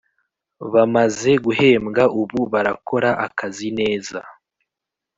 Bamaze 0.73 1.31
guhembwa 1.45 2.03
ubu 2.21 2.39
barakora 2.53 3.09
akazi 3.25 3.67
neza 3.79 4.19